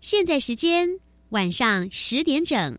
[0.00, 2.78] 现在时间晚上十点整。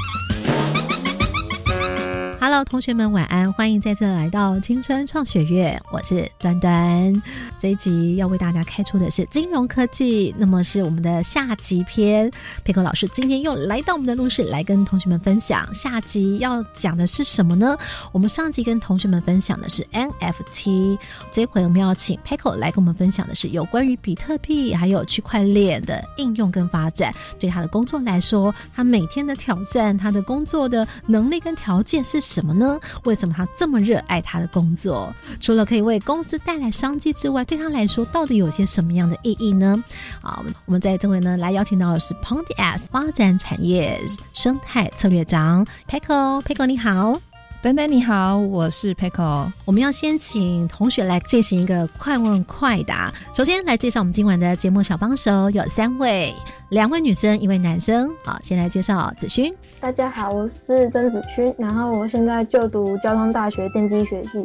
[2.43, 7.13] Hello，同学们晚安，欢迎再次来到青春创学院，我是端端。
[7.59, 12.31] 这一集要为大家开出的是金融科技，那么是我们的下集篇。
[12.63, 17.77] 佩克老师今天又来到我们的录室，来跟同学们分享下集要讲的是什么呢？
[18.11, 20.97] 我们上集跟同学们分享的是 NFT，
[21.31, 27.13] 这回我们要请佩克来跟我们分享的是有关于比特币还有区块链的应用跟发展。
[27.39, 32.19] 对他的工作来说，他每天的挑战，他的工作的能力跟条件是。
[32.31, 32.79] 什么呢？
[33.03, 35.13] 为什么他这么热爱他的工作？
[35.41, 39.83] 除了可以为公司带来商机之外，对他来说到底有些什么样的意义呢？
[40.21, 43.99] 啊，我们在这位呢来邀请到的是 Pondas 发展产业
[44.33, 47.19] 生态策略长 Pico，Pico 你好。
[47.63, 49.47] 丹丹你好，我是 Paco。
[49.65, 53.13] 我们要先请同学来进行一个快问快答。
[53.35, 56.33] 首先来介绍我们今晚的节目小帮手有三位，
[56.69, 58.09] 两位女生，一位男生。
[58.25, 59.53] 好，先来介绍子勋。
[59.79, 64.43] 大家好，我是曾子勋，然后我现在就读交通大学电机学系，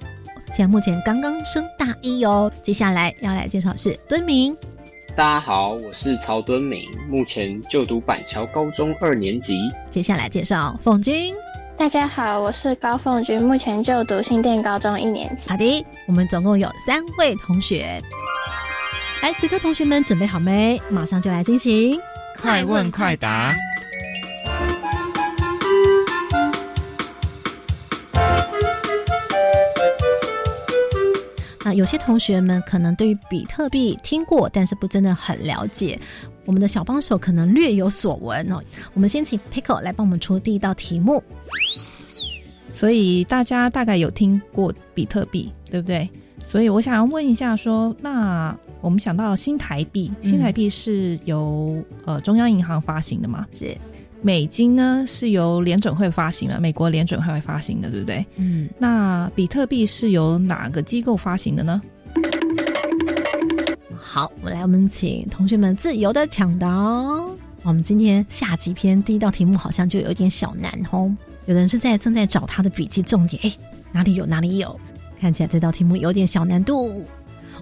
[0.52, 2.52] 现在目前刚刚升大一哦。
[2.62, 4.54] 接下来要来介绍是敦明。
[5.16, 9.58] 大家好，我是曹敦明，目前就读板桥高中二年级。
[9.90, 11.32] 接下来介绍凤君。
[11.78, 15.50] 大家好，我是高凤君，目前就读新店高中一年级。
[15.50, 18.02] 好的，我们总共有三位同学。
[19.22, 20.80] 来，此刻同学们准备好没？
[20.88, 22.00] 马上就来进行
[22.40, 23.54] 快问快答。
[31.66, 35.98] 那有些同学们可能对于比特币听过，但是不真的很了解。
[36.44, 38.62] 我们的小帮手可能略有所闻哦。
[38.94, 41.20] 我们先请 Pickle 来帮我们出第一道题目。
[42.68, 46.08] 所以大家大概有听过比特币，对不对？
[46.38, 53.44] 所以我想要问一下，说那我们想到新台币，新台币是由呃中央银行发行的吗？
[53.50, 53.76] 是。
[54.22, 58.26] 美金呢是由联准会发行的，美国联准会发行的，对不对？
[58.36, 58.68] 嗯。
[58.78, 61.80] 那比特币是由哪个机构发行的呢？
[63.98, 66.68] 好，我来，我们请同学们自由的抢答。
[67.62, 71.14] 我们今天下集篇第一道题目好像就有点小难哦。
[71.46, 73.52] 有的人是在正在找他的笔记重点，哎，
[73.92, 74.78] 哪里有哪里有？
[75.20, 77.04] 看起来这道题目有点小难度。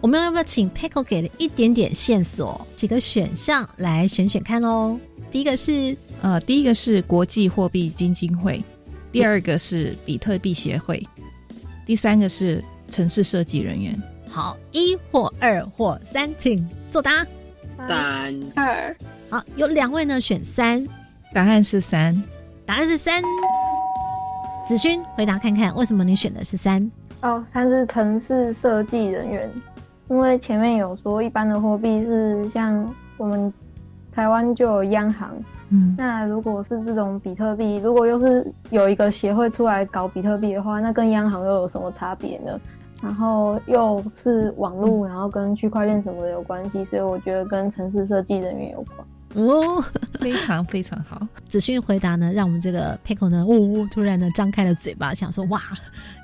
[0.00, 4.98] 我们要不要请 Paco 给了一点点线索，几个选项来选选看喽？
[5.30, 8.64] 第一个是呃，第一个是国际货币基金会，
[9.12, 11.06] 第二个是比特币协会，
[11.84, 13.94] 第三个是城市设计人员。
[14.26, 17.26] 好，一或二或三，请作答。
[17.86, 18.96] 三二，
[19.28, 20.82] 好，有两位呢选三，
[21.34, 22.14] 答案是三，
[22.64, 23.22] 答案是三。
[24.66, 26.90] 子勋回答看看，为什么你选的是三？
[27.20, 29.50] 哦，他是城市设计人员，
[30.08, 33.52] 因为前面有说一般的货币是像我们
[34.14, 35.30] 台湾就有央行，
[35.70, 42.60] 嗯，那如果是这种比特币，如果又是有一个协会出来搞比特币的话，那跟央行又有什么差别呢？
[43.02, 49.06] 然后又是网络，然后跟区块链什么的有关系，所以我觉得跟城市设计人员有关。
[49.34, 49.84] 哦，
[50.18, 51.26] 非常非常好。
[51.48, 55.60] 子勋回答呢，让我们这个 Pickle 呢，呜呜，突然呢张开了嘴巴，想说哇，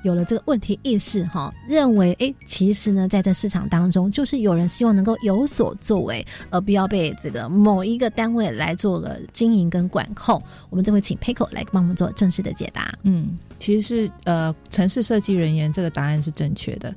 [0.03, 10.41] 有了这个问题意识哈，认为哎，其实呢，在这市场当中，就是有人希望能够有所作为，而不要被这个某一个单位来做了经营跟管控。
[10.69, 12.97] 我们这回请 Pickle 来帮我们做正式的解答。
[13.03, 16.93] 嗯，其实是呃，城市设计人员这个答案是正确的。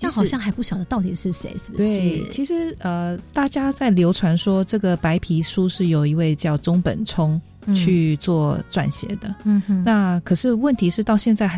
[0.00, 1.98] 但好像还不晓得到底是谁，是不是？
[1.98, 7.40] 对，其实呃，大家在流传说这个白皮书是有一位叫中本聪
[7.74, 9.34] 去做撰写的。
[9.44, 9.82] 嗯哼。
[9.84, 11.48] 那可是问题是到现在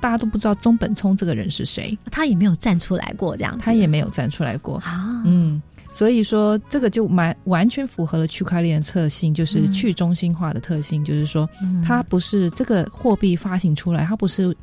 [0.00, 5.22] 大家都不知道中本聪这个人是谁，他也没有站出来过，这样他也没有站出来过啊。
[5.24, 5.60] 嗯，
[5.92, 11.48] 所以说这个就蛮完全符合了区块链的特性，就是去中心化的特性，就是说
[11.84, 14.56] 它不是这个货币发行出来，它不是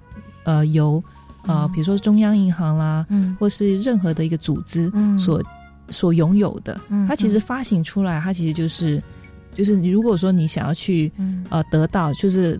[0.43, 1.03] 呃由。
[1.47, 5.41] 啊，比如说中央银行啦，嗯，或是任何的一个组织所
[5.89, 9.01] 所拥有的，它其实发行出来，它其实就是
[9.55, 11.11] 就是你如果说你想要去
[11.49, 12.59] 呃得到，就是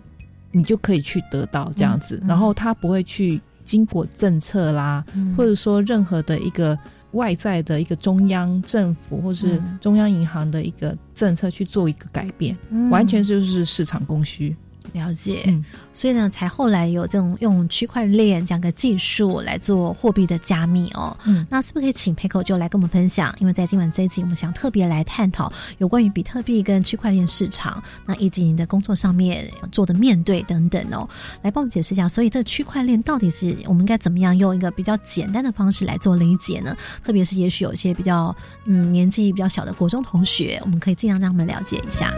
[0.50, 5.34] 你就可以去得到这样子，然后它不会去经过政策啦，嗯。
[5.36, 6.76] 或者说任何的一个
[7.12, 9.78] 外在的一个中央政府或是嗯。
[9.80, 12.88] 中央银行的一个政策去做一个改变，嗯。
[12.88, 14.56] 完全就是市场供需。
[14.92, 21.16] 了解，嗯所以呢，才后来有这种用区块链这样的技术来做货币的加密哦。
[21.24, 23.34] 嗯那是不是可以请 Pico 就来跟我们分享？
[23.40, 31.08] 因为在今晚这一集，我们想特别来探讨有关于比特币跟区块链市场，那以及您的工作上面做的面对等等哦，
[31.42, 32.08] 来帮我们解释一下。
[32.08, 36.76] 所以这个区块链到底是我们应该怎么样用一个比较简单的方式来做理解呢？
[37.04, 42.12] 特别是也许有一些比较嗯年纪比较小的国中同学，我们可以尽量让他们了解一下。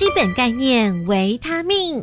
[0.00, 2.02] 基本概念维他命。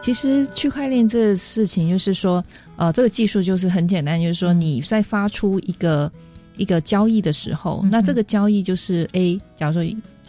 [0.00, 2.42] 其实区块链这个事情，就是说，
[2.76, 6.08] 呃，这个技术就是很简单，就是说你在发出一个
[6.56, 9.82] 一个交易的时候，嗯那这个交易就是 A，假如说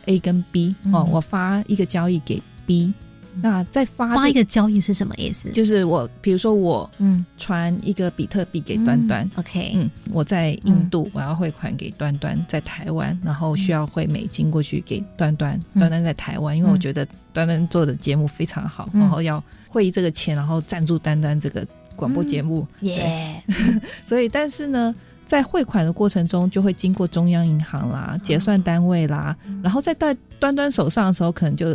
[0.05, 1.11] A 跟 B 哦，嗯。
[1.11, 2.91] 我发一个交易给 B，
[3.41, 5.49] 那再发这发一个交易是什么意思？
[5.51, 7.25] 就是我，比如说我嗯。
[7.37, 15.79] 传一个比特币给端端，，OK，嗯，我在印度，我要汇款给端端，在台湾，然后需要汇美金过去给端端，嗯。
[15.79, 19.01] 端端在台湾，因为我觉得端端做的节目非常好，嗯。
[19.01, 23.41] 然后要汇这个钱，然后赞助端端这个广播节目，耶，
[24.05, 24.93] 所以但是呢。
[25.23, 29.33] 在汇款的过程中，就会经过中央银行啦、结算单位啦，
[29.63, 31.73] 然后在端端端手上的时候，可能就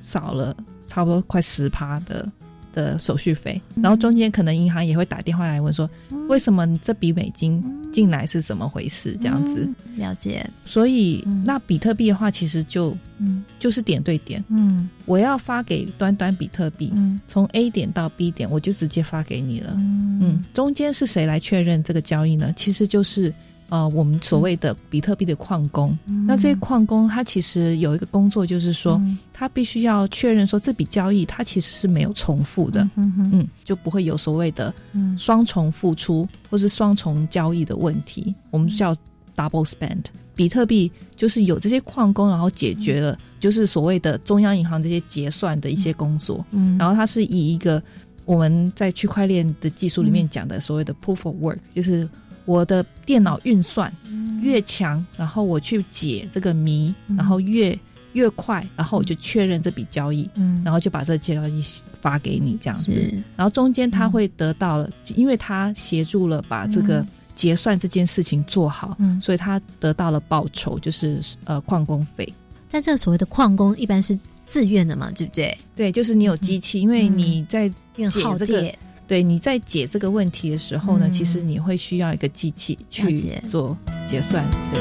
[0.00, 2.30] 少了差不多快十趴的
[2.72, 5.88] 的手续费，然后中间可能银行也会打电话来问说，
[6.28, 9.16] 为什么你这笔美金进来是怎么回事？
[9.20, 11.42] 这样子，嗯了解，所以、嗯。
[11.44, 13.42] 那比特币的话，其实就嗯。
[13.58, 14.88] 就是点对点，嗯。
[15.06, 17.18] 我要发给端端比特币，嗯。
[17.26, 19.72] 从 A 点到 B 点，我就直接发给你了。
[19.76, 20.18] 嗯。
[20.20, 22.52] 嗯，中间是谁来确认这个交易呢？
[22.54, 23.32] 其实就是
[23.68, 25.96] 呃，我们所谓的比特币的矿工。
[26.06, 26.26] 嗯。
[26.26, 29.00] 那这些矿工他其实有一个工作，就是说、
[29.32, 35.16] 他必须要确认说这笔交易它其实是没有重复的，嗯哼嗯，就不会有所谓的嗯。
[35.18, 38.94] 双重付出或是双重交易的问题，我们叫
[39.34, 40.04] double spend。
[40.34, 46.76] 比特币就是有这些矿工，然后解决了就是所谓的中央银行这些结算的一些工作，嗯。
[46.78, 47.82] 然后它是以一个
[48.26, 52.08] 我们在区块链的技术里面讲的所谓的 proof of work，就是
[52.46, 53.92] 我的电脑运算
[54.40, 57.78] 越强，然后我去解这个谜，然后越
[58.12, 60.62] 越快，然后我就确认这笔交易，嗯。
[60.64, 61.62] 然后就把这交易
[62.00, 63.12] 发给你这样子。
[63.36, 67.04] 然后中间他会得到了，因为他协助了把这个
[67.34, 69.20] 结算这件事情做好，嗯。
[69.20, 72.32] 所以他得到了报酬，就是呃矿工费。
[72.70, 75.56] 但这个所谓的矿工一般是自愿的嘛，对不对？
[75.74, 77.18] 对，就是你有机器，因为嗯。
[77.18, 83.14] 你在解这个电，对你在解这个问题的时候呢，嗯其实你会需要一个机器去
[83.48, 83.76] 做
[84.06, 84.44] 结算。
[84.72, 84.80] 对，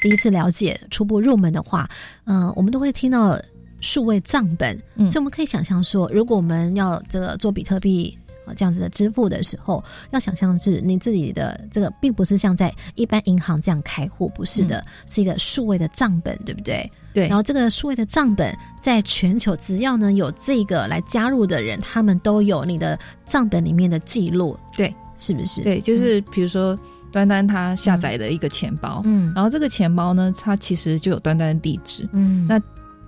[0.00, 1.88] 第一次了解初步入门的话，
[2.24, 3.38] 嗯、我们都会听到
[3.80, 8.18] 数位账本，嗯所以我们可以想象说，如果我们要这个做比特币。
[8.44, 16.82] 啊，这样子的支付的时候，要想象是你自己的这个，并不是像在一般银行这样开户，不是的，是一个数位的账本，对不对？
[16.82, 25.60] 嗯对然后这个数位的账本在全球，只要呢有这个来加入的人，他们都有你的账本里面的记录，对，是不是？
[25.60, 26.78] 对，就是比如说
[27.12, 32.08] 端端他下载的一个钱包，嗯然后这个钱包呢，它其实就有端端的地址。
[32.12, 32.58] 嗯，那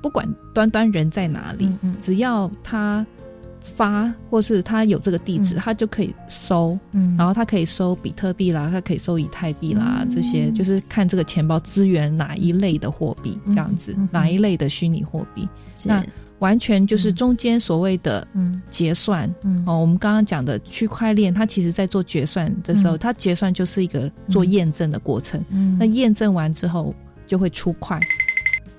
[0.03, 3.07] 不管端端人在哪里，嗯嗯只要他
[3.65, 5.59] 发或是他有这个地址，嗯。
[5.65, 7.17] 他就可以收，嗯。
[7.17, 15.49] 然后他可以收比特币啦，他可以收以太币啦，嗯这些就是看这个钱包资源哪一类的货币，这样子，哪一类的虚拟货币，
[15.85, 16.05] 那
[16.41, 18.61] 完全就是中间所谓的嗯。
[18.69, 19.33] 结算。
[19.43, 19.65] 嗯。
[19.67, 22.99] 哦，我们刚刚讲的区块链，它其实在做结算的时候，嗯。
[22.99, 25.43] 它结算就是一个做验证的过程。
[25.49, 25.79] 嗯。
[25.81, 26.95] 那验证完之后
[27.27, 27.99] 就会出块，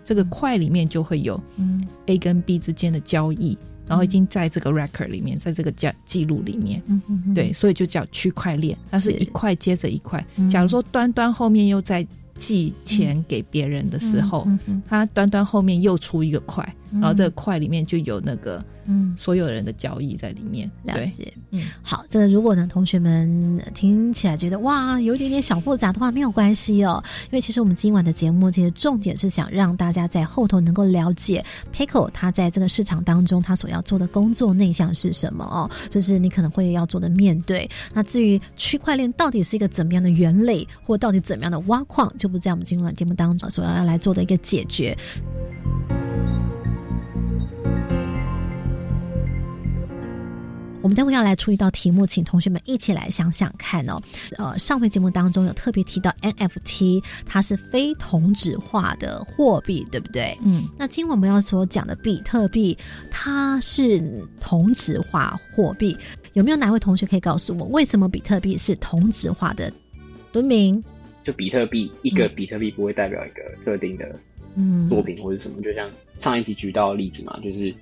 [0.03, 1.83] 这个块里面就会有嗯。
[2.05, 6.81] A 跟 B 之间的交易，然后已经在这个 record 里面，在这个记记录里面。
[7.33, 9.17] 对，所以就叫区块链，它是是。
[9.17, 10.25] 一块接着一块。
[10.35, 10.49] 嗯。
[10.49, 20.69] 假如说端端后面又在寄钱给别人的时候，嗯嗯它端端后面又出一个块，嗯然后这个块里面就有那个嗯所有人的交易在里面。
[20.85, 37.69] 对，了解，嗯，好，这个如果呢，同学们呃听起来觉得哇，有一点点小复杂的话，没有关系哦，因为其实我们今晚的节目，其实重点是想让大家在后头能够了解 Pico 它在这个市场当中，它所要做的工作内向是什么哦，就是你可能会要做的面对。
[37.93, 44.95] 那至于区块链到底是一个怎么样的原理，或到底怎么样的挖矿，就不在我们今晚节目当中所要来做的一个解决。
[50.85, 53.99] 我我们待会要来出一道题目，请同学们一起来想想看哦。
[54.37, 60.37] 呃，上回节目当中有特别提到 NFT，它是非同质化的货币，对不对？
[60.43, 62.77] 嗯，那今天我们要所讲的比特币，
[63.09, 63.99] 它是
[64.39, 65.97] 同质化货币。
[66.33, 69.73] 有没有哪位同学可以告诉我，为什么比特币是同质化的？
[70.31, 70.83] 敦明，
[71.23, 74.15] 就比特币一个比特币不会代表一个特定的
[74.53, 75.89] 嗯作品或者什么，就像
[76.19, 77.73] 上一集举到的例子嘛，就是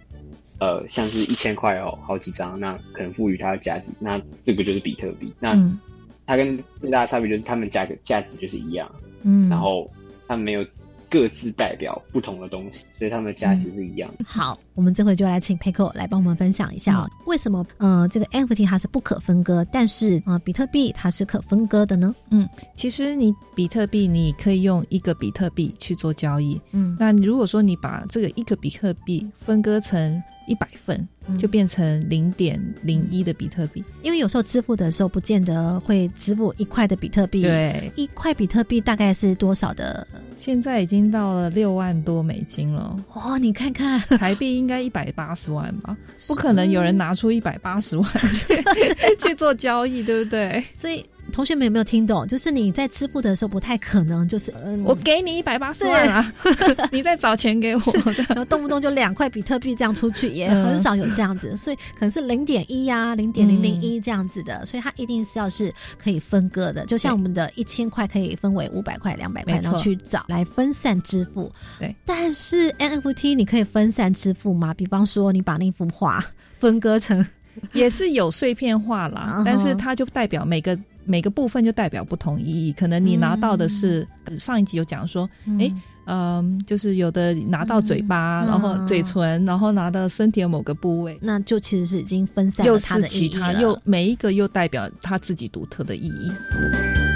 [0.59, 5.33] 呃，像是一千块哦，好几张，那可能赋予它的价值，那这个就是比特币。
[5.39, 5.79] 那嗯
[6.25, 8.89] 它跟最大的差别就是它们价格价值就是一样，
[9.23, 9.91] 嗯然后
[10.25, 10.65] 它们没有
[11.09, 14.23] 各自代表不同的东西，所以它们的价值是一样的。
[14.25, 22.15] 好，我们这回就来请 Pico 来帮我们分享一下哦，为什么呃这个 NFT 它是不可分割，但是呃比特币它是可分割的呢？
[22.31, 31.07] 嗯其实你比特币你可以用一个比特币去做交易，嗯那如果说你把这个一个比特币分割成一百份，
[31.37, 33.83] 就变成零点零一的比特币。
[34.01, 40.05] 因为有时候支付的时候不见得会支付一块的比特币，，对，一块比特币大概是多少的？
[40.35, 45.95] 现在已经到了六万多美金了，哦，你看看，台币应该一百八十万吧？
[46.27, 48.63] 不可能有人拿出一百八十万去
[49.19, 50.63] 去做交易，对不对？
[50.73, 52.27] 所以同学们有没有听懂？
[52.27, 56.33] 就是你在支付的时候不太可能，就是嗯，我给你一百八十万啊，
[56.93, 57.81] 你再找钱给我。
[58.29, 71.51] 然后动不动就两块比特币这样出去，也嗯很少有这样子， 所以可能是零点一呀、零点零零一这样子的，所以它一定是要是可以分割的，就像我们的一千块可以分为五百块、两百块，然后去找来分散支付。
[71.79, 74.71] 对，但是 NFT 你可以分散支付吗？
[74.73, 76.23] 比方说你把那幅画
[76.59, 77.25] 分割成，
[77.73, 82.71] 也是有碎片化嗯啦，但是它就代表每个每个部分就代表不同意义。
[82.73, 84.07] 可能你拿到的是、
[84.37, 85.29] 上一集有讲说，
[85.59, 85.73] 诶
[86.05, 97.12] 嗯，就是有的拿到嘴巴，嗯然后嘴唇，然后拿到身体的某个部位，那就其实是已经分散又了它是的意义其他，又每一个又代表他自己独特的意义。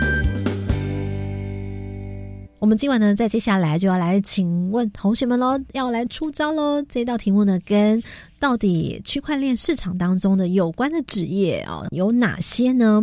[2.60, 6.82] 我们今晚呢，在接下来就要来请问同学们喽，要来出招喽。
[6.90, 8.02] 这道题目呢，跟
[8.40, 13.00] 到底区块链市场当中的有关的职业哦有哪些呢？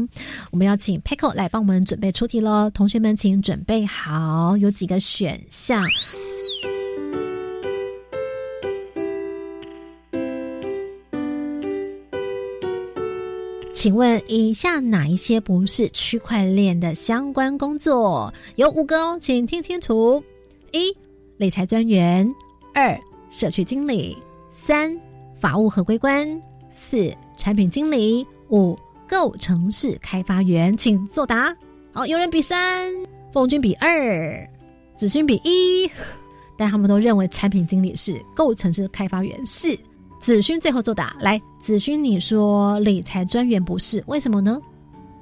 [0.51, 2.69] 我们要请 Paco 来帮我们准备出题喽。
[2.71, 5.85] 同学们，请准备好，有几个选项。
[13.85, 18.33] 请问以下哪一些不是区块链的相关工作？
[18.57, 20.25] 有五个哦，请听清楚：
[20.73, 20.91] 一、
[21.37, 22.27] 理财专员；
[22.73, 22.99] 二、
[23.29, 24.17] 社区经理；
[24.51, 24.99] 三、
[25.39, 26.27] 法务合规官；
[26.71, 28.75] 四、产品经理；五、
[29.07, 30.75] 构城市开发员。
[30.75, 31.55] 请作答。
[31.93, 32.91] 好，有人比三，
[33.35, 34.51] 凤君比二，
[34.97, 35.87] 子勋比一，
[36.57, 39.79] 但他们都认为产品经理是，构城市开发员是。
[40.25, 44.59] 子勋最后作答，来，子勋，你说理财专员不是，为什么呢？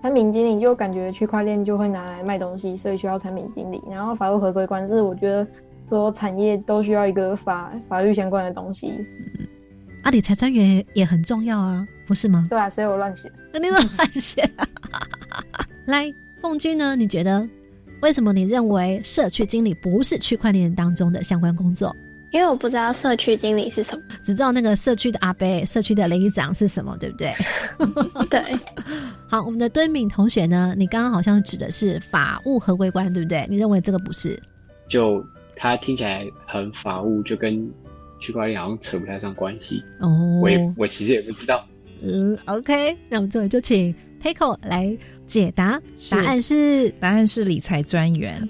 [0.01, 3.83] 产品经理就感觉区块链就会拿来卖东西，所以需要产品经理。
[3.91, 5.45] 然后法务合规官是我觉得
[5.89, 9.05] 所有产业都需要一个法法律相关的东西。
[9.41, 9.45] 嗯
[10.05, 12.47] 啊，理财专员也很重要啊，不是吗？
[12.49, 13.23] 对啊，所以我乱写。
[13.53, 13.83] 那你乱
[14.13, 14.49] 选？
[15.87, 16.95] 来，凤君呢？
[16.95, 17.45] 你觉得
[18.03, 21.93] 为什么你认为社区经理不是区块链当中的相关工作？
[22.33, 24.03] 因为我不知道社区经理是什么。
[24.25, 27.33] 只知道那个社区的阿伯、社区的里长是什么，对不对？
[28.31, 28.43] 对，
[29.29, 30.75] 好，我们的敦敏同学呢？
[30.77, 33.47] 你刚刚好像指的是法务合规官，对不对？
[33.51, 34.41] 你认为这个不是？
[34.89, 35.25] 就
[35.55, 37.71] 他听起来很法务，就跟
[38.19, 39.85] 区块链好像扯不太上关系。
[40.01, 41.67] 哦，我也我其实也不知道。
[42.03, 44.97] 嗯，OK，那我们这里就请 Pico 来
[45.27, 45.79] 解答，
[46.11, 48.43] 答案是答案是理财专员。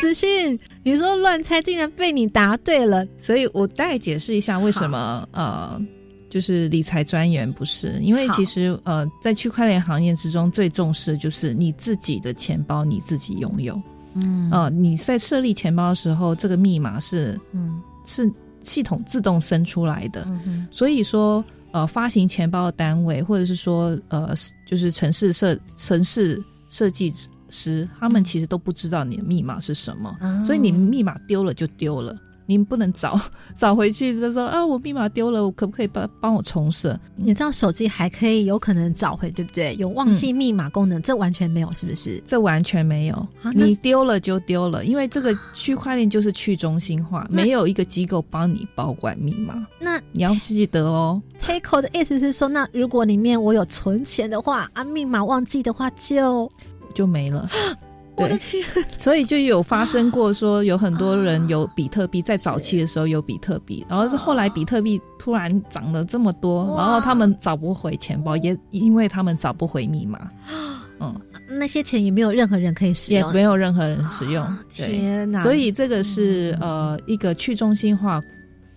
[0.00, 0.58] 资讯。
[0.84, 3.06] 你说乱猜，竟然被你答对了。
[3.16, 5.80] 所以我大概解释一下为什么呃，
[6.28, 13.80] 就是理财专员不是，因为其实呃，在区块链行业之中，最重视的就是你自己的钱包你自己拥有。
[14.14, 24.34] 嗯呃，你在设立钱包的时候，这个密码是嗯是系统自动生出来的，嗯哼所以说呃，发行钱包的单位或者是说呃，
[24.66, 27.12] 就是城市设城市设计
[27.54, 30.16] 师，他们其实都不知道你的密码是什么。
[30.20, 32.14] 哦所以你密码丢了就丢了，
[32.46, 33.18] 你不能找
[33.56, 36.98] 找 回去就说啊，我密码丢了，我可不可以帮帮我重设？
[37.16, 39.74] 你知道手机还可以有可能找回，对不对？
[39.76, 42.22] 有忘记密码功能，这完全没有，是不是？
[42.26, 51.22] 这完全没有，啊你丢了就丢了，因为这个区块链就是去中心化，没有一个机构帮你保管密码，那你要记得哦。
[51.40, 56.50] Pico 的意思是说，那如果里面我有存钱的话，啊，密码忘记的话就
[56.94, 57.48] 就没了，
[58.16, 58.38] 对，
[58.96, 70.30] 所以就有发生过说有很多人有比特币，在早期的时候有比特币，然后是后来比特币突然涨了这么多，然后他们找不回钱包，也因为他们找不回密码，
[71.00, 71.14] 嗯，
[71.48, 74.46] 那些钱也没有任何人可以使用，也没有任何人使用。
[74.70, 75.40] 天哪！
[75.40, 78.22] 所以这个是呃一个去中心化。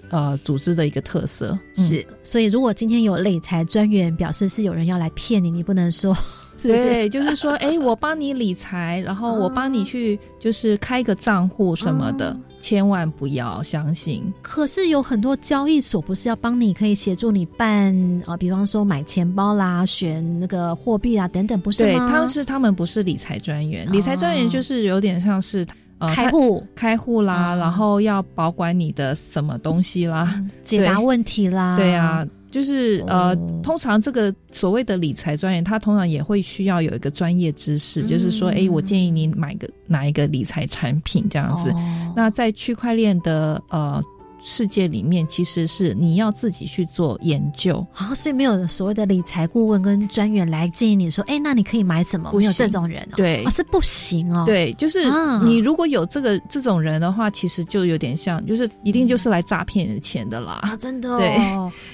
[0.10, 1.60] 呃，组织的一个特色。
[1.76, 6.16] 是，所以如果今天有理财专员表示是有人要来骗你，你不能说，
[6.62, 14.24] 对，就是说，哎，我帮你理财，然后我帮你去，就是开个账户什么的，千万不要相信。
[14.42, 17.94] 可是有很多交易所不是要帮你，可以协助你办
[18.26, 22.06] 啊，比方说买钱包啦、选那个货币啊等等，不是吗？
[22.06, 25.66] 对，他们是他们不是理财专员，理财专员就是有点像是。
[26.14, 41.74] 开户、开户啦，然后要保管你的什么东西啦，解答问题啦，对啊，就是呃，通常这个所谓的理财专员，他通常也会需要有一个专业知识，就是说，哎，我建议你买个哪一个理财产品这样子。
[42.16, 44.04] 那在区块链的呃。
[44.42, 52.32] 世界里面其实是你要自己去做研究啊，所以没有所谓的理财顾问跟专员来建议你说，哎，那你可以买什么？
[52.34, 54.44] 没有这种人，哦对，是不行哦。
[54.46, 55.02] 对，就是
[55.44, 60.60] 你如果有这个这种人的话，其实就有点像，就是一定就是来诈骗你的钱的啦。
[60.62, 61.18] 啊，真的。
[61.18, 61.36] 对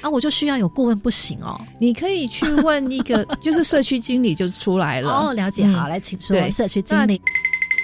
[0.02, 1.60] 啊，我就需要有顾问，不行哦。
[1.80, 5.10] 你可以去问一个，就是社区经理就出来了。
[5.30, 7.20] 哦，了解，好，来请说社区经理。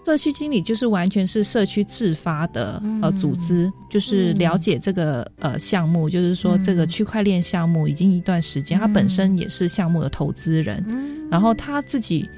[0.05, 10.83] 社区经理就是完全是社区自发的呃组织，就是了解这个呃项目，就是说这个区块链项目已经一段时间，他本身也是项目的投资人，
[11.31, 12.29] 然后他自己。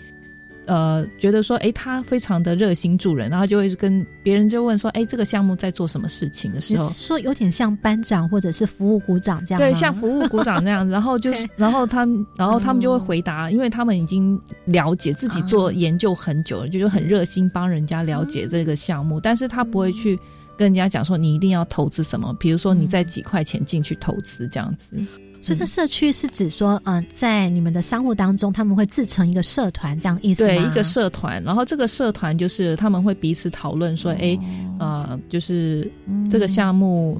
[0.68, 20.18] 呃，觉得说，哎，他非常的热心助人，然后就会跟别人就问说，哎，这个项目在做什么事情的时候，说有点像班长或者是服务股长这样，对，像服务股长那样，然后就是， 然后他们，然后他们就会回答，因为他们已经了解自己做研究很久了，就就很热心帮人家了解这个项目，但是他不会去
[20.56, 24.96] 跟人家讲说你一定要投资什么，比如说你在几块钱进去投资这样子。
[25.42, 30.54] 所以，这社区是指说，嗯，在你们的商户当中，他们会自成一个社团，这样意思吗？
[30.54, 31.44] 对，一个社团。
[31.44, 34.40] 然后，这个社团就是他们会彼此讨论说，哎，
[34.80, 35.92] 呃，就是
[36.30, 37.20] 这个项目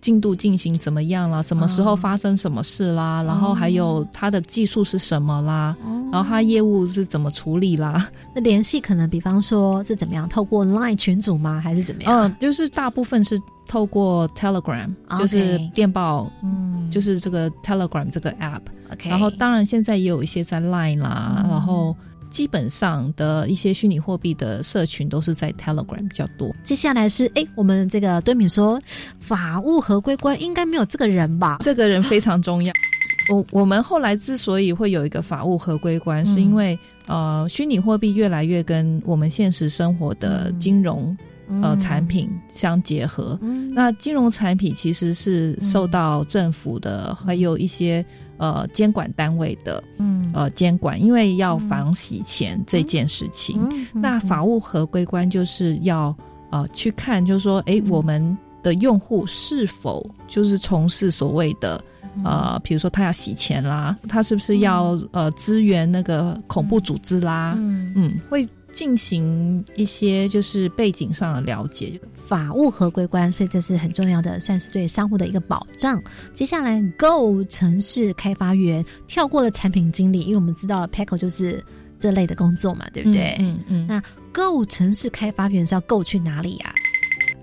[0.00, 1.42] 进度进行怎么样了？
[1.42, 3.22] 什么时候发生什么事啦？
[3.22, 5.76] 然后还有他的技术是什么啦？
[6.10, 8.08] 然后他业务是怎么处理啦？
[8.34, 10.26] 那联系可能，比方说是怎么样？
[10.26, 11.60] 透过 Line 群组吗？
[11.60, 12.22] 还是怎么样？
[12.22, 13.38] 嗯，就是大部分是。
[13.68, 18.62] 透过 Telegram 就是电报，嗯，就是这个 Telegram 这个 app，
[19.04, 21.94] 然后当然现在也有一些在 Line 啦，然后
[22.30, 26.54] 基本上的一些虚拟货币的社群都是在 Telegram 比较多。
[26.64, 28.80] 接下来是哎，我们这个敦敏说
[29.20, 31.58] 法务合规官应该没有这个人吧？
[31.60, 32.72] 这个人非常重要。
[33.30, 41.14] 我我们后来之所以会有一个法务合规官，是因为呃，虚拟货币越来越跟我们现实生活的金融。
[41.62, 43.38] 呃，产品相结合，
[43.72, 48.04] 那金融产品其实是受到政府的，还有一些
[48.36, 53.58] 呃监管单位的，嗯，呃监管，因为要防洗钱这件事情。
[53.94, 56.14] 那法务合规官就是要
[56.50, 61.82] 呃去看，就是说，哎，我们的用户是否就是从事所谓的
[62.24, 67.54] 呃，比如说他要洗钱啦，他是不是要呃支援那个恐怖组织啦？
[67.56, 68.46] 嗯，会。
[68.78, 76.00] 进行一些就是背景上的了解，法务合规官，所以这是很重要的，算是对商户的一个保障。
[76.32, 81.60] 接下来，Go 城市开发员跳过了产品经理，因为我们知道 Paco 就是
[81.98, 83.34] 这类的工作嘛，对不对？
[83.40, 83.86] 嗯嗯。
[83.88, 84.00] 那
[84.32, 86.72] Go 城市开发员是要 Go 去哪里呀？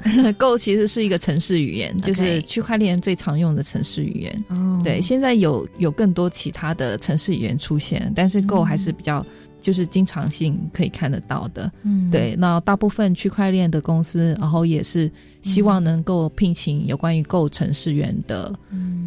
[0.40, 4.46] Go 其实是一个城市语言，就是区块链最常用的城市语言。
[4.48, 4.80] 哦。
[4.82, 9.26] 对，现在有有更多其他的城市语言出现，但是 Go 还是比较。
[9.66, 12.36] 就是经常性可以看得到的，嗯，对。
[12.36, 15.12] 那大部分区块链的公司，然后也是
[15.46, 18.52] 希望能够聘请有关于构程式员的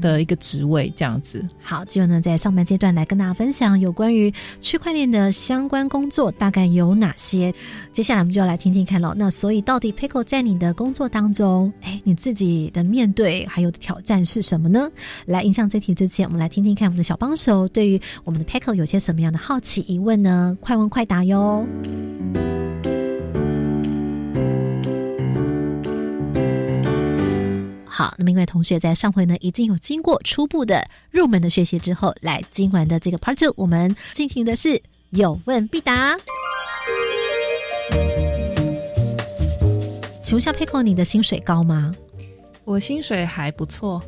[0.00, 1.44] 的一个职位，这样子。
[1.60, 7.52] 好，今晚呢，在上半阶段来跟大家分享有关于区块链的相关工作大概有哪些。
[7.92, 9.12] 接下来我们就要来听听看喽。
[9.16, 14.88] 那所以到底 Pico 在你的工作当中，哎，你自己的面对还有挑战是什么呢？
[15.26, 20.56] 来，印象这题之前，我们来听听看我们的小帮手对于我们的 Pico 有些什么样的好奇疑问呢？
[20.60, 21.66] 快问快答哟！
[27.98, 34.80] 好，那么因为同学在上回呢已经有经过初步的入门的学习之后，来今晚的这个 Part Two，我们进行的是
[35.10, 36.16] 有问必答。
[40.22, 41.92] 请问一下 Pico，你的薪水高吗？
[42.62, 44.00] 我薪水还不错。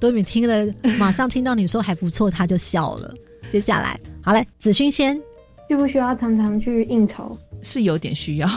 [0.00, 3.14] 多米听了，马上听到你说还不错，他就笑了。
[3.50, 4.00] 接下来。
[4.22, 5.20] 好嘞，子勋先，
[5.68, 7.36] 需不需要常常去应酬？
[7.60, 8.48] 是有点需要，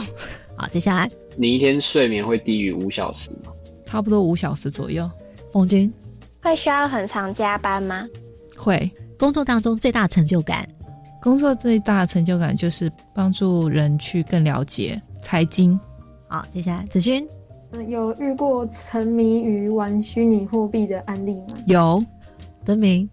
[0.56, 3.52] 好，接下来你一天睡眠会低于五小时吗？
[3.86, 5.10] 差不多五小时左右。
[5.52, 5.90] 冯军
[6.42, 8.06] 会需要很常加班吗？
[8.54, 10.68] 会工作当中最大成就感，
[11.22, 15.78] 工作最大的成就感就是帮助人去更了解财经。
[16.28, 17.26] 好，接下来子勋
[17.72, 21.56] 嗯，有遇过沉迷于玩虚拟货币的案例吗？
[21.66, 22.04] 有，
[22.64, 23.08] 德明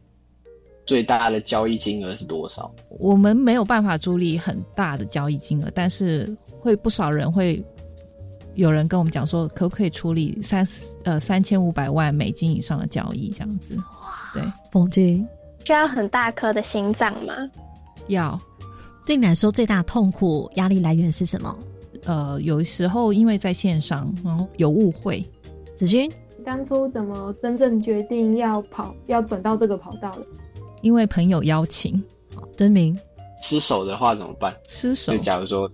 [0.85, 2.69] 最大的交易金额是多少？
[2.99, 7.63] 我们没有办法处理很大的交易金额，但是会不少人会
[8.55, 10.65] 有人跟我们讲说，可不可以处理三
[11.03, 13.75] 呃三千五百万美金以上的交易这样子？
[14.33, 15.25] 对，冯军
[15.65, 17.33] 需要很大颗的心脏吗？
[18.07, 18.39] 要
[19.05, 21.57] 对你来说最大痛苦压力来源是什么？
[22.05, 25.23] 呃有时候因为在线上，然后有误会，
[25.75, 26.11] 子君
[26.45, 30.25] 当初怎么真正决定要跑，要转到这个跑道的？
[30.81, 32.03] 因为朋友邀请
[32.57, 32.97] 敦明
[33.41, 34.53] 失手的话怎么办？
[34.67, 35.69] 失手就假如说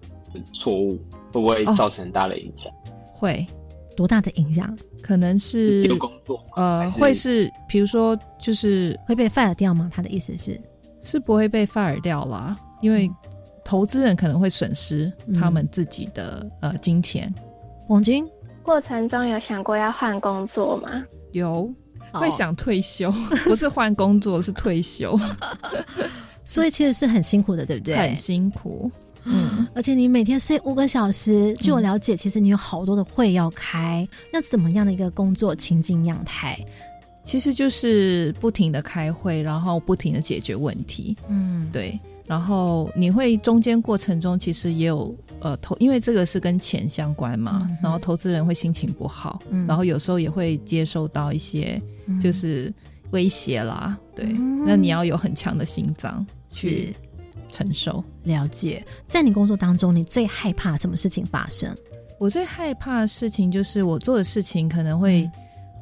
[0.54, 1.00] 错误，
[1.32, 2.72] 会不会造成很大的影响？
[3.14, 3.46] 会
[3.96, 4.78] 多大的影响？
[5.02, 9.90] 可能是丢工作呃是会是比如说就是会被 fire 掉吗？
[9.94, 10.60] 他的意思是，
[11.02, 13.10] 是不会被 fire 掉啦，因为
[13.64, 17.34] 投资人可能会损失他们自己的、呃金钱。
[17.88, 18.28] 王军
[18.64, 21.04] 过程中有想过要换工作吗？
[21.32, 21.72] 有
[22.12, 23.12] 好会想退休，
[23.46, 25.18] 不是换工作，是退休，
[26.44, 27.96] 所以其实是很辛苦的，对不对？
[27.98, 28.92] 很辛苦。
[29.30, 36.58] 嗯，而且你每天睡五个小时，据我了解，其实你有好多的会要开，那怎么样的一个工作情境样态？
[37.24, 41.16] 其实就是不停的开会，然后不停的解决问题。
[41.28, 49.68] 嗯，对，然后你会中间过程中其实也有呃投，因为这个是跟钱相关嘛，嗯然后投资人会心情不好，嗯。
[49.68, 52.20] 然后有时候也会接受到一些嗯。
[52.20, 52.74] 就是
[53.12, 54.66] 威胁啦，对，嗯。
[54.66, 56.96] 那你要有很强的心脏去
[57.52, 58.04] 承受。
[58.24, 58.86] 了解。
[59.08, 61.76] 在你工作当中，你最害怕什么事情发生？
[62.18, 65.32] 我最害怕的事情就是我做的事情可能会、嗯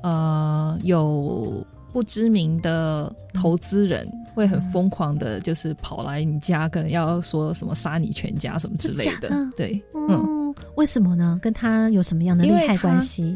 [0.04, 9.30] 呃有不知名的投资人会很疯狂的，就是跑来你家，可能要说什么杀你全家什么之类的。
[9.30, 11.40] 的对，嗯，嗯，为什么呢？
[11.42, 13.36] 跟他有什么样的利害关系？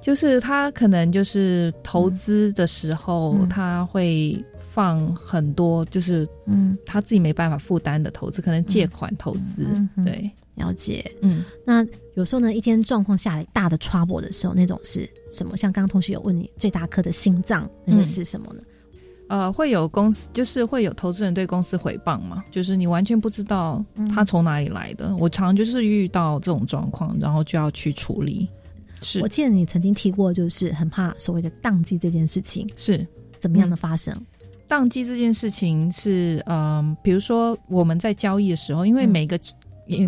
[0.00, 4.40] 就是他可能就是投资的时候，嗯他会
[4.76, 9.64] 放很多就是嗯，他自己没办法负担的投资，可能借款投资。
[9.72, 11.10] 嗯嗯对，了解。
[11.22, 11.82] 嗯，那
[12.14, 15.56] 有时候呢，一天状况下来大的 trouble 的时候，那种是什么？
[15.56, 18.60] 像刚刚同学有问你最大颗的心脏，那个是什么呢？
[19.28, 23.82] 呃，会有公司，就是会有投资人对公司回谤嘛，就是你完全不知道
[24.14, 25.16] 他从哪里来的。
[25.16, 28.46] 我常就是遇到这种状况，然后就要去处理。
[29.00, 33.06] 是我记得你曾经提过，就是很怕所谓的宕机这件事情，是
[33.38, 34.14] 怎么样的发生？
[34.68, 39.10] 宕机这件事情是，嗯、比如说我们在交易的时候，因为嗯。
[39.10, 39.38] 每个、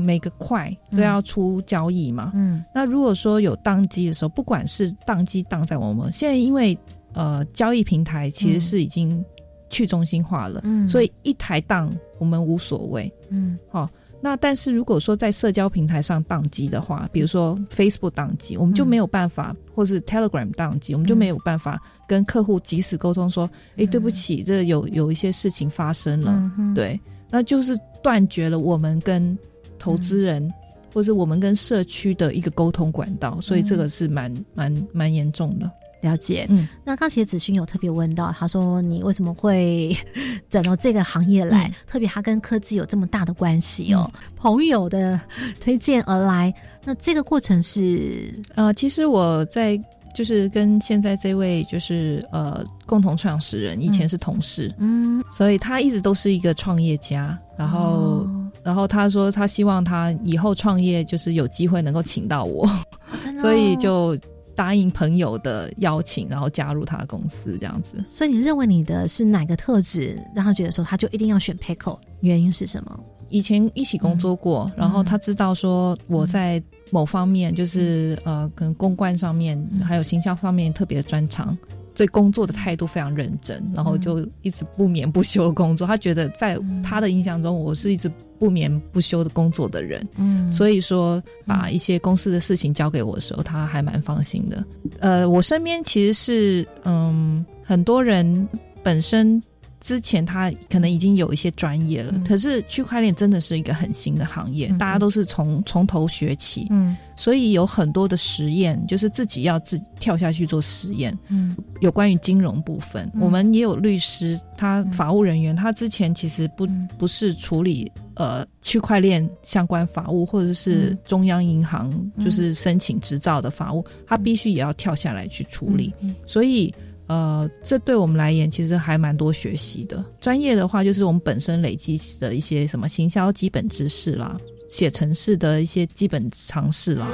[0.00, 2.64] 每个块都要出交易嘛，嗯。
[2.74, 6.76] 那如果说有宕机的时候，不管是宕机宕在我们现在，因为
[7.12, 9.24] 呃交易平台其实是已经
[9.70, 10.88] 去中心化了，嗯。
[10.88, 13.12] 所以一台宕我们无所谓。
[13.28, 13.56] 嗯。
[13.70, 13.88] 好、
[14.20, 27.00] 那但是如果说在社交平台上宕机的话，比如说 Facebook 宕机，我们就没有办法，或是 Telegram 宕机，我们就没有办法跟客户及时沟通说，哎、对不起，这有有一些事情发生了，嗯对，
[27.30, 29.36] 那就是断绝了我们跟
[29.78, 30.52] 投资人。
[30.94, 35.70] 或是我们跟社区的一个沟通管道，所以这个是蛮蛮蛮严重的。
[36.00, 36.46] 了解。
[36.48, 39.96] 嗯，那刚才子勋有特别问到，他说你为什么会
[40.48, 41.68] 转到这个行业来？
[41.68, 45.20] 嗯特别他跟科技有这么大的关系哦，朋友的
[45.60, 46.52] 推荐而来。
[46.84, 49.80] 那这个过程是呃，其实我在
[50.14, 57.38] 就是跟现在这位就是呃共同创始人以前是同事，嗯，所以他一直都是一个创业家。
[57.56, 62.70] 然后，哦然后他说他希望他以后创业就是有机会能够请到我，哦
[63.40, 64.16] 所以就
[64.58, 68.02] 答应朋友的邀请，然后加入他的公司这样子。
[68.04, 71.96] 所以你认为你的是哪个特质让他觉得说他就一定要选 Pickle？
[72.22, 73.00] 原因是什么？
[73.28, 81.56] 以前一起工作过，然后他知道说我在某方面就是、呃，可能公关上面还有行销方面特别专长，
[81.98, 85.84] 对工作的态度非常认真，然后就一直不眠不休的工作。
[85.84, 88.08] 他觉得在他的印象中，我是一直
[88.38, 94.64] 不眠不休的工作的人，嗯所以说把一些公司的事情交给我的时候，他还蛮放心的。
[95.00, 98.48] 呃，我身边其实是嗯，很多人
[98.80, 99.42] 本身
[99.80, 106.96] 之前他可能已经有一些专业了，可是区块链真的是一个很新的行业，嗯大家都是从从头学起，嗯。
[107.16, 111.16] 所以有很多的实验，就是自己要自己跳下去做实验。
[111.28, 111.56] 嗯。
[111.80, 113.20] 有关于金融部分，嗯。
[113.20, 125.92] 我们也有律师，他法务人员，他之前其实不、不是处理呃区块链相关法务，或者是中央银行就是申请执照的法务，他必须也要跳下来去处理。
[126.24, 126.72] 所以
[127.08, 130.04] 呃，这对我们来言其实还蛮多学习的。
[130.20, 134.36] 专业的话，就是我们本身累积的一些什么行销基本知识啦，
[134.68, 137.08] 写程式的一些基本常识啦。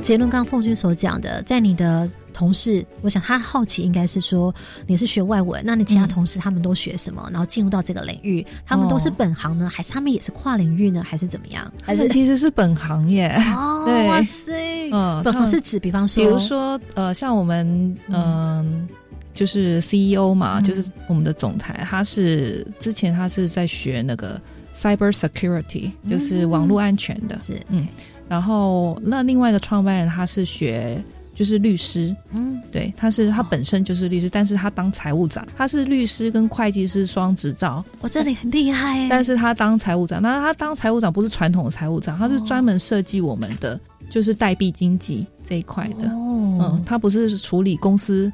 [0.00, 4.54] 结论刚凤君所讲的，在你的同事，我想他好奇应该是说
[4.86, 7.28] 你是学外文，那你其他同事他们都学什么？
[7.30, 11.72] 然后进入到这个领域，他们都是本行呢，还是他们也是跨领域呢，还是怎么样？
[11.82, 13.34] 还是其实是本行耶？
[13.56, 18.88] 哦，对，哇塞，嗯，本行是指，比方说，比如说，呃，像我们，嗯，
[19.34, 24.40] 就是 CEO 嘛，就是我们的总裁，他是之前他是在学那个
[24.74, 27.86] cyber security，就是网络安全的，是，嗯。
[28.28, 30.98] 然后，那另外一个创办人他是学
[31.34, 39.08] 就是律师，嗯，对，他是他本身就是律师，但是他当财务长，他是律师跟会计师双执照，我这里很厉害。
[39.08, 48.30] 但是他当财务长，那他当财务长不是传统的财务长，他是专门设计我们的就是代币经济这一块的，哦，嗯，他不是处理公司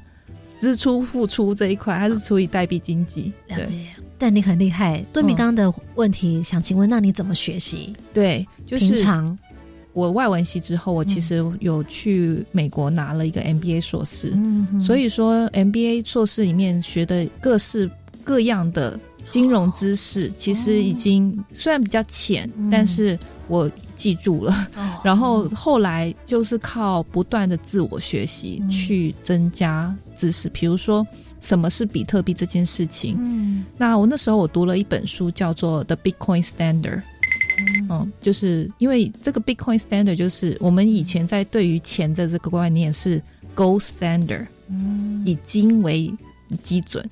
[0.58, 3.32] 支出付出这一块，他是处理代币经济。
[3.46, 3.86] 了解，
[4.18, 5.04] 但你很厉害。
[5.12, 7.94] 对米刚刚的问题，想请问，那你怎么学习？
[8.12, 9.38] 对，就是平常。
[9.92, 14.32] 我外文系之后，我其实有去美国拿了一个 MBA 硕士，
[14.80, 17.90] 所以说 MBA 硕士里面学的各式
[18.22, 18.98] 各样的
[19.28, 24.68] 金融知识，其实已经虽然比较浅，但是我记住了。
[25.02, 31.04] 然后后来就是靠不断的自我学习去增加知识，比如说
[31.40, 33.16] 什么是比特币这件事情。
[33.18, 36.98] 嗯，那我那时候我读了一本书，叫做《The Bitcoin Standard》。
[37.88, 43.20] 嗯，就是因为这个 Bitcoin Standard 就是我们以前在对于钱的这个观念是
[43.56, 46.12] Gold Standard，嗯，以金为
[46.62, 47.08] 基准。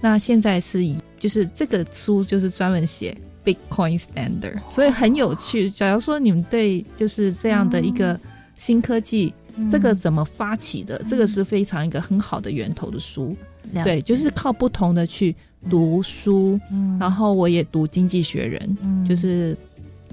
[0.00, 5.70] 那现在是以就是这个书就是专门写 Bitcoin Standard，所以很有趣。
[5.70, 8.18] 假如说你们对就是这样的一个
[8.56, 9.32] 新科技，
[9.70, 13.36] 这个怎么发起的，这个是非常一个很好的源头的书。
[13.82, 15.34] 对，就是靠不同的去
[15.68, 18.76] 读书，嗯然后我也读《经济学人》，
[19.08, 19.56] 就是。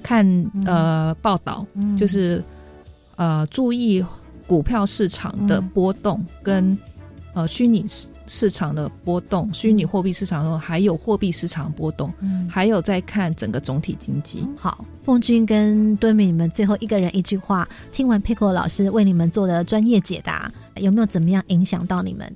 [0.04, 0.26] 看
[0.66, 1.66] 呃报道，
[1.98, 2.44] 就是
[3.16, 4.04] 呃注意
[4.48, 6.78] 股票市场的波动，跟
[7.34, 12.14] 呃虚拟市市场的波动，虚拟货币市场中还有货币市场波动，
[12.50, 14.46] 还有在看整个总体经济。
[14.56, 22.34] 好，凤君跟敦敏，你们最后一个人一句话，听完 Pico 老师为你们做的专业解答，有没有怎么样影响到你们？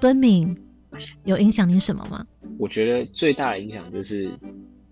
[0.00, 0.56] 敦敏
[1.24, 2.24] 有影响你什么吗？
[2.58, 4.30] 我觉得最大的影响就是，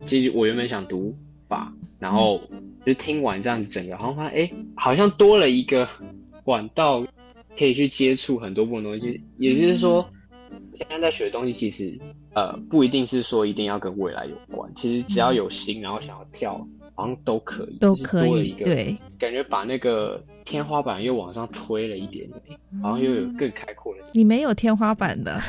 [0.05, 1.17] 其实我原本想读。
[1.49, 2.41] 吧，然后
[2.85, 5.89] 就听完这样子整个，好像发现哎，好像多了一个
[6.45, 7.05] 管道，
[7.59, 9.21] 可以去接触很多不同东西。
[9.39, 10.09] 也就是说，
[10.75, 11.99] 现在在学的东西，其实
[12.35, 16.55] 呃不一定是说一定要跟未来有关，其实只要有心，然后想要跳，
[16.95, 18.53] 好像都可以，都可以。
[18.63, 22.29] 对，感觉把那个天花板又往上推了一点，
[22.83, 24.05] 好像又有更开阔了。
[24.13, 25.41] 你没有天花板的，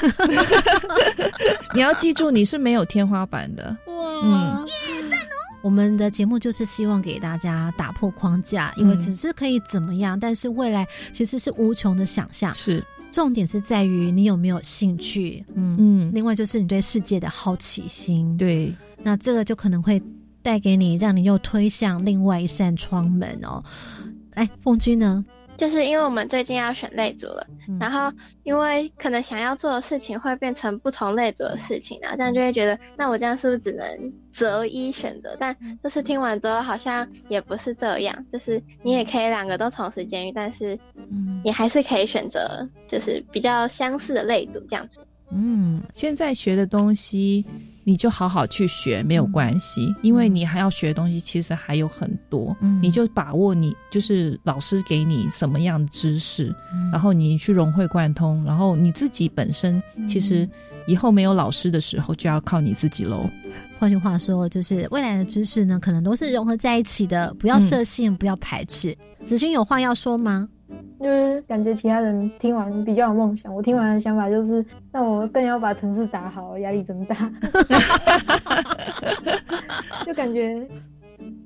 [1.73, 3.75] 你要记住，你是没有天花板的。
[3.85, 4.67] 哇，嗯。
[5.61, 12.53] 我们的节目就是希望给大家打破框架，因为只是可以怎么样，但是未来其实是无穷的想象。
[12.53, 16.11] 是，重点是在于你有没有兴趣，嗯嗯。
[16.13, 18.37] 另外就是你对世界的好奇心。
[18.37, 20.01] 对，那这个就可能会
[20.41, 23.63] 带给你，让你又推向另外一扇窗门哦。
[24.35, 25.25] 哎，凤君呢？
[25.59, 27.45] 就是因为我们最近要选类组了，
[27.81, 28.09] 然后
[28.43, 35.35] 因为可能想要做的事情会变成不同类组的事情，然后这样就会觉得，那我这样是不是只能择一选择？
[35.37, 40.79] 但这次听完之后，好像也不是这样，就是你也可以两个都同时监狱，但是
[41.43, 44.99] 你还是可以选择，就是比较相似的类组这样子。
[45.31, 47.45] 嗯，现在学的东西。
[47.89, 52.55] 你就好好去学，没有关系，因为你还要学的东西其实还有很多。
[52.61, 56.53] 嗯，你就把握你就是老师给你什么样的知识，
[56.91, 60.47] 然后你去融会贯通，然后你自己本身其实
[60.85, 63.27] 以后没有老师的时候就要靠你自己喽。
[63.79, 68.95] 换句话说，就是未来的知识呢，可能都是融合在一起的，不要设限，不要排斥。
[69.25, 70.47] 子君有话要说吗？
[70.99, 77.15] 就是感觉其他人听完比较有梦想，我听完的想法就是， 那我更要把城市打好，压力增大。
[80.05, 80.67] 就感觉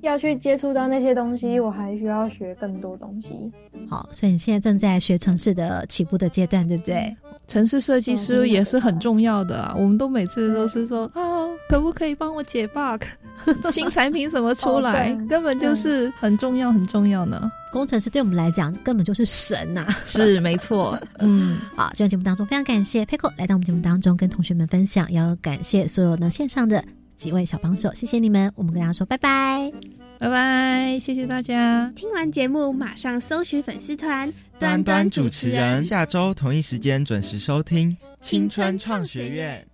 [0.00, 3.52] 要去接触到那些东西，我还需要学更多东西。
[3.88, 7.14] 好，所以你现在正在学城市的起步的阶段，对不对？
[7.46, 13.02] 城市设计师也是很重要的啊，我们都每次都是说啊，可不可以帮我解 bug？
[13.70, 17.50] 新产品怎么出来，根本就是很重要很重要呢。
[17.72, 26.84] 工程师对我们来讲根本就是神呐、是没错， 嗯，好，这期节目当中非常感谢 Pico 来到我们节目当中跟同学们分享，也要感谢所有呢线上的
[27.16, 29.72] 几位小帮手，谢谢你们，我们跟大家说拜拜。
[30.20, 31.92] 拜拜，谢谢大家。
[31.96, 34.32] 听完节目马上搜寻粉丝团。
[34.60, 37.90] 端端主持人，下周同一时间准时收听
[38.22, 39.66] 《青春创学院》。